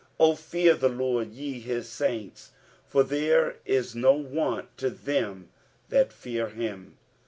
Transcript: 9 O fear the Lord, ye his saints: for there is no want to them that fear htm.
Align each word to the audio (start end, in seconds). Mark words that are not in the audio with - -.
9 0.19 0.31
O 0.31 0.35
fear 0.35 0.73
the 0.73 0.89
Lord, 0.89 1.31
ye 1.31 1.59
his 1.59 1.87
saints: 1.87 2.53
for 2.87 3.03
there 3.03 3.57
is 3.67 3.93
no 3.93 4.13
want 4.13 4.75
to 4.79 4.89
them 4.89 5.49
that 5.89 6.11
fear 6.11 6.47
htm. 6.47 6.93